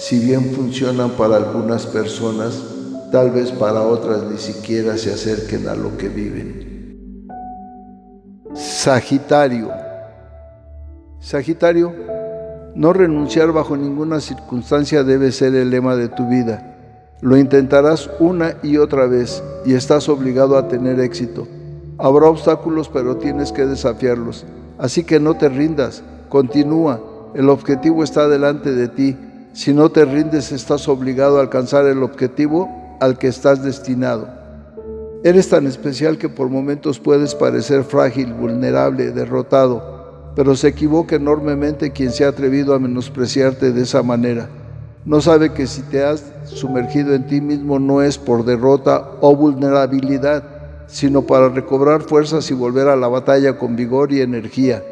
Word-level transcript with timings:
si 0.00 0.18
bien 0.18 0.52
funcionan 0.54 1.10
para 1.10 1.36
algunas 1.36 1.84
personas, 1.84 2.58
tal 3.12 3.32
vez 3.32 3.52
para 3.52 3.82
otras 3.82 4.22
ni 4.22 4.38
siquiera 4.38 4.96
se 4.96 5.12
acerquen 5.12 5.68
a 5.68 5.74
lo 5.74 5.98
que 5.98 6.08
viven. 6.08 7.28
Sagitario 8.54 9.70
Sagitario, 11.20 11.92
no 12.74 12.94
renunciar 12.94 13.52
bajo 13.52 13.76
ninguna 13.76 14.20
circunstancia 14.20 15.04
debe 15.04 15.32
ser 15.32 15.54
el 15.54 15.68
lema 15.68 15.96
de 15.96 16.08
tu 16.08 16.26
vida. 16.26 16.78
Lo 17.20 17.36
intentarás 17.36 18.08
una 18.20 18.54
y 18.62 18.78
otra 18.78 19.04
vez 19.04 19.42
y 19.66 19.74
estás 19.74 20.08
obligado 20.08 20.56
a 20.56 20.66
tener 20.66 20.98
éxito. 20.98 21.46
Habrá 21.98 22.26
obstáculos 22.28 22.88
pero 22.88 23.18
tienes 23.18 23.52
que 23.52 23.66
desafiarlos. 23.66 24.46
Así 24.78 25.04
que 25.04 25.20
no 25.20 25.34
te 25.34 25.50
rindas, 25.50 26.02
continúa. 26.30 27.02
El 27.34 27.50
objetivo 27.50 28.02
está 28.02 28.28
delante 28.28 28.72
de 28.72 28.88
ti. 28.88 29.16
Si 29.52 29.72
no 29.74 29.90
te 29.90 30.04
rindes 30.04 30.52
estás 30.52 30.88
obligado 30.88 31.38
a 31.38 31.42
alcanzar 31.42 31.86
el 31.86 32.02
objetivo 32.02 32.68
al 33.00 33.18
que 33.18 33.28
estás 33.28 33.62
destinado. 33.62 34.28
Eres 35.24 35.48
tan 35.48 35.66
especial 35.66 36.18
que 36.18 36.28
por 36.28 36.48
momentos 36.48 36.98
puedes 36.98 37.34
parecer 37.34 37.84
frágil, 37.84 38.32
vulnerable, 38.32 39.10
derrotado 39.10 40.00
pero 40.34 40.54
se 40.54 40.68
equivoca 40.68 41.16
enormemente 41.16 41.90
quien 41.90 42.12
se 42.12 42.24
ha 42.24 42.28
atrevido 42.28 42.74
a 42.74 42.78
menospreciarte 42.78 43.72
de 43.72 43.82
esa 43.82 44.02
manera. 44.02 44.48
No 45.04 45.20
sabe 45.20 45.52
que 45.52 45.66
si 45.66 45.82
te 45.82 46.04
has 46.04 46.32
sumergido 46.44 47.14
en 47.14 47.26
ti 47.26 47.40
mismo 47.40 47.78
no 47.78 48.02
es 48.02 48.18
por 48.18 48.44
derrota 48.44 49.12
o 49.20 49.34
vulnerabilidad, 49.34 50.44
sino 50.86 51.22
para 51.22 51.48
recobrar 51.48 52.02
fuerzas 52.02 52.50
y 52.50 52.54
volver 52.54 52.88
a 52.88 52.96
la 52.96 53.08
batalla 53.08 53.58
con 53.58 53.76
vigor 53.76 54.12
y 54.12 54.20
energía, 54.20 54.82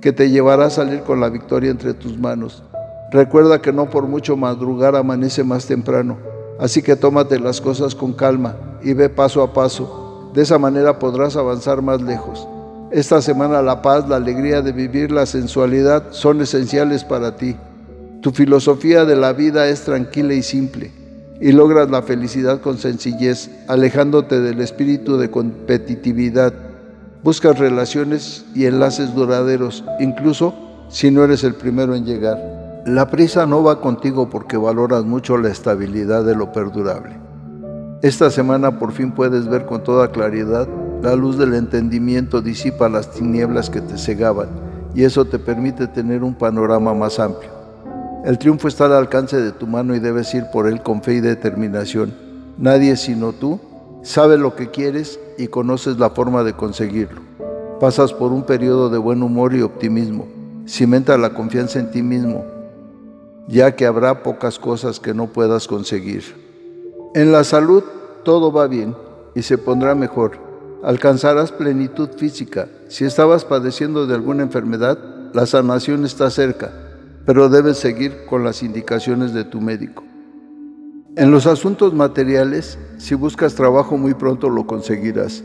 que 0.00 0.12
te 0.12 0.30
llevará 0.30 0.66
a 0.66 0.70
salir 0.70 1.00
con 1.00 1.20
la 1.20 1.28
victoria 1.28 1.70
entre 1.70 1.94
tus 1.94 2.18
manos. 2.18 2.62
Recuerda 3.10 3.62
que 3.62 3.72
no 3.72 3.88
por 3.88 4.06
mucho 4.06 4.36
madrugar 4.36 4.94
amanece 4.94 5.42
más 5.42 5.66
temprano, 5.66 6.18
así 6.58 6.82
que 6.82 6.96
tómate 6.96 7.40
las 7.40 7.60
cosas 7.60 7.94
con 7.94 8.12
calma 8.12 8.56
y 8.82 8.92
ve 8.92 9.08
paso 9.08 9.42
a 9.42 9.52
paso. 9.52 10.30
De 10.34 10.42
esa 10.42 10.58
manera 10.58 10.98
podrás 10.98 11.36
avanzar 11.36 11.80
más 11.80 12.02
lejos. 12.02 12.46
Esta 12.90 13.22
semana 13.22 13.62
la 13.62 13.80
paz, 13.80 14.08
la 14.08 14.16
alegría 14.16 14.60
de 14.60 14.72
vivir, 14.72 15.10
la 15.10 15.26
sensualidad 15.26 16.04
son 16.10 16.40
esenciales 16.42 17.04
para 17.04 17.36
ti. 17.36 17.56
Tu 18.20 18.30
filosofía 18.30 19.04
de 19.04 19.16
la 19.16 19.32
vida 19.32 19.68
es 19.68 19.82
tranquila 19.82 20.34
y 20.34 20.42
simple 20.42 20.92
y 21.40 21.52
logras 21.52 21.88
la 21.90 22.02
felicidad 22.02 22.60
con 22.60 22.78
sencillez, 22.78 23.50
alejándote 23.68 24.40
del 24.40 24.60
espíritu 24.60 25.16
de 25.18 25.30
competitividad. 25.30 26.52
Buscas 27.22 27.58
relaciones 27.58 28.44
y 28.54 28.66
enlaces 28.66 29.14
duraderos, 29.14 29.84
incluso 30.00 30.54
si 30.88 31.10
no 31.10 31.24
eres 31.24 31.44
el 31.44 31.54
primero 31.54 31.94
en 31.94 32.04
llegar. 32.04 32.67
La 32.86 33.10
prisa 33.10 33.46
no 33.46 33.62
va 33.62 33.80
contigo 33.80 34.30
porque 34.30 34.56
valoras 34.56 35.04
mucho 35.04 35.36
la 35.36 35.48
estabilidad 35.48 36.24
de 36.24 36.34
lo 36.34 36.52
perdurable. 36.52 37.18
Esta 38.02 38.30
semana 38.30 38.78
por 38.78 38.92
fin 38.92 39.12
puedes 39.12 39.48
ver 39.48 39.66
con 39.66 39.82
toda 39.82 40.12
claridad 40.12 40.68
la 41.02 41.14
luz 41.14 41.38
del 41.38 41.54
entendimiento 41.54 42.40
disipa 42.40 42.88
las 42.88 43.10
tinieblas 43.10 43.70
que 43.70 43.80
te 43.80 43.98
cegaban 43.98 44.48
y 44.94 45.04
eso 45.04 45.24
te 45.24 45.38
permite 45.38 45.86
tener 45.86 46.24
un 46.24 46.34
panorama 46.34 46.94
más 46.94 47.18
amplio. 47.18 47.50
El 48.24 48.38
triunfo 48.38 48.68
está 48.68 48.86
al 48.86 48.94
alcance 48.94 49.40
de 49.40 49.52
tu 49.52 49.66
mano 49.66 49.94
y 49.94 50.00
debes 50.00 50.34
ir 50.34 50.46
por 50.52 50.66
él 50.66 50.82
con 50.82 51.02
fe 51.02 51.14
y 51.14 51.20
determinación. 51.20 52.14
Nadie 52.58 52.96
sino 52.96 53.32
tú 53.32 53.60
sabe 54.02 54.38
lo 54.38 54.56
que 54.56 54.70
quieres 54.70 55.20
y 55.36 55.46
conoces 55.48 55.98
la 55.98 56.10
forma 56.10 56.42
de 56.42 56.54
conseguirlo. 56.54 57.20
Pasas 57.80 58.12
por 58.12 58.32
un 58.32 58.42
periodo 58.42 58.90
de 58.90 58.98
buen 58.98 59.22
humor 59.22 59.54
y 59.54 59.62
optimismo. 59.62 60.26
Cimenta 60.66 61.16
la 61.16 61.30
confianza 61.30 61.78
en 61.78 61.92
ti 61.92 62.02
mismo, 62.02 62.44
ya 63.48 63.74
que 63.74 63.86
habrá 63.86 64.22
pocas 64.22 64.58
cosas 64.58 65.00
que 65.00 65.14
no 65.14 65.26
puedas 65.26 65.66
conseguir. 65.66 66.22
En 67.14 67.32
la 67.32 67.42
salud 67.42 67.82
todo 68.24 68.52
va 68.52 68.66
bien 68.66 68.94
y 69.34 69.42
se 69.42 69.58
pondrá 69.58 69.94
mejor 69.94 70.48
alcanzarás 70.82 71.52
plenitud 71.52 72.10
física. 72.16 72.68
Si 72.88 73.04
estabas 73.04 73.44
padeciendo 73.44 74.06
de 74.06 74.14
alguna 74.14 74.42
enfermedad, 74.42 74.98
la 75.32 75.46
sanación 75.46 76.04
está 76.04 76.30
cerca, 76.30 76.72
pero 77.26 77.48
debes 77.48 77.78
seguir 77.78 78.24
con 78.26 78.44
las 78.44 78.62
indicaciones 78.62 79.32
de 79.32 79.44
tu 79.44 79.60
médico. 79.60 80.04
En 81.16 81.30
los 81.30 81.46
asuntos 81.46 81.94
materiales, 81.94 82.78
si 82.98 83.14
buscas 83.14 83.54
trabajo 83.54 83.96
muy 83.96 84.14
pronto 84.14 84.48
lo 84.50 84.66
conseguirás. 84.66 85.42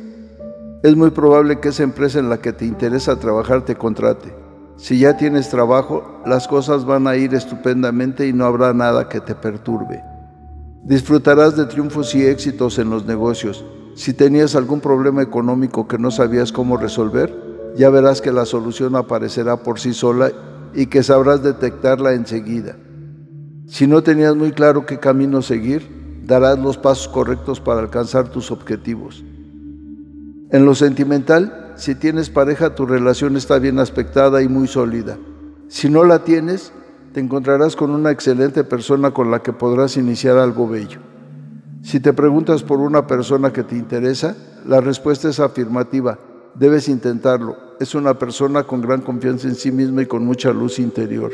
Es 0.84 0.96
muy 0.96 1.10
probable 1.10 1.60
que 1.60 1.70
esa 1.70 1.84
empresa 1.84 2.20
en 2.20 2.30
la 2.30 2.40
que 2.40 2.54
te 2.54 2.66
interesa 2.66 3.20
trabajar 3.20 3.66
te 3.66 3.76
contrate. 3.76 4.43
Si 4.78 5.00
ya 5.00 5.18
tienes 5.18 5.50
trabajo, 5.50 6.22
las 6.26 6.48
cosas 6.48 6.86
van 6.86 7.08
a 7.08 7.16
ir 7.16 7.34
estupendamente 7.34 8.28
y 8.28 8.34
no 8.34 8.46
habrá 8.46 8.74
nada 8.74 9.08
que 9.08 9.22
te 9.22 9.36
perturbe. 9.36 10.04
Disfrutarás 10.84 11.56
de 11.56 11.66
triunfos 11.66 12.14
y 12.16 12.26
éxitos 12.26 12.80
en 12.80 12.90
los 12.90 13.06
negocios 13.06 13.64
si 13.96 14.14
tenías 14.14 14.56
algún 14.56 14.80
problema 14.82 15.22
económico 15.22 15.88
que 15.88 16.00
no 16.00 16.10
sabías 16.10 16.52
cómo 16.52 16.78
resolver, 16.78 17.74
ya 17.76 17.90
verás 17.90 18.22
que 18.22 18.32
la 18.32 18.46
solución 18.46 18.96
aparecerá 18.96 19.58
por 19.58 19.80
sí 19.80 19.94
sola 19.94 20.32
y 20.74 20.88
que 20.88 21.04
sabrás 21.04 21.44
detectarla 21.44 22.14
enseguida. 22.14 22.76
Si 23.68 23.86
no 23.86 24.02
tenías 24.02 24.36
muy 24.36 24.52
claro 24.52 24.86
qué 24.86 25.00
camino 25.00 25.44
seguir, 25.44 26.22
darás 26.26 26.58
los 26.58 26.78
pasos 26.78 27.08
correctos 27.08 27.60
para 27.60 27.82
alcanzar 27.82 28.30
tus 28.30 28.50
objetivos. 28.50 29.24
En 30.50 30.66
lo 30.66 30.74
sentimental, 30.74 31.63
si 31.76 31.96
tienes 31.96 32.30
pareja, 32.30 32.76
tu 32.76 32.86
relación 32.86 33.36
está 33.36 33.60
bien 33.60 33.80
aspectada 33.80 34.42
y 34.42 34.48
muy 34.48 34.68
sólida. 34.68 35.18
Si 35.68 35.90
no 35.90 36.04
la 36.04 36.24
tienes, 36.24 36.72
te 37.14 37.20
encontrarás 37.20 37.76
con 37.76 37.92
una 37.92 38.12
excelente 38.12 38.64
persona 38.64 39.12
con 39.12 39.32
la 39.32 39.42
que 39.42 39.54
podrás 39.54 39.98
iniciar 39.98 40.38
algo 40.38 40.68
bello. 40.68 41.00
Si 41.82 42.00
te 42.00 42.14
preguntas 42.14 42.64
por 42.64 42.80
una 42.80 43.08
persona 43.08 43.52
que 43.52 43.64
te 43.64 43.76
interesa, 43.76 44.36
la 44.66 44.82
respuesta 44.82 45.30
es 45.30 45.40
afirmativa. 45.40 46.18
Debes 46.56 46.88
intentarlo. 46.88 47.58
Es 47.80 47.96
una 47.96 48.18
persona 48.18 48.64
con 48.64 48.82
gran 48.82 49.02
confianza 49.02 49.48
en 49.48 49.56
sí 49.56 49.72
misma 49.72 50.04
y 50.04 50.06
con 50.06 50.26
mucha 50.26 50.54
luz 50.54 50.80
interior. 50.80 51.34